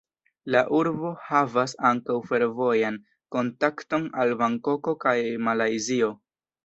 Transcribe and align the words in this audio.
La 0.53 0.61
urbo 0.77 1.11
havas 1.25 1.75
ankaŭ 1.89 2.15
fervojan 2.31 2.97
kontakton 3.37 4.09
al 4.25 4.35
Bankoko 4.41 4.97
kaj 5.05 5.15
Malajzio. 5.51 6.11